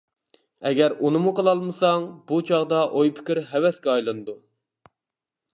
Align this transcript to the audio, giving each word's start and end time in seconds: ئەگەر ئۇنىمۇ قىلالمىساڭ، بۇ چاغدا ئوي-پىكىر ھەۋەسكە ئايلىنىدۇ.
ئەگەر 0.69 0.95
ئۇنىمۇ 1.07 1.33
قىلالمىساڭ، 1.41 2.09
بۇ 2.31 2.41
چاغدا 2.49 2.81
ئوي-پىكىر 2.97 3.45
ھەۋەسكە 3.53 3.95
ئايلىنىدۇ. 3.95 4.39